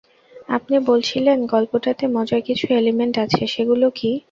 [0.49, 4.11] আপনি বলছিলেন গল্পটাতে মজার কিছু এলিমেন্ট আছে, সেগুলো কী?